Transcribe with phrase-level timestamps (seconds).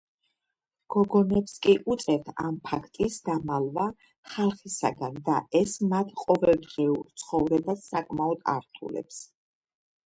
[0.93, 3.85] გოგონებს კი უწევთ ამ ფაქტის დამალვა
[4.33, 9.25] ხალხისაგან და ეს მათ ყოველდღიურ ცხოვრებას საკმაოდ ართულებს.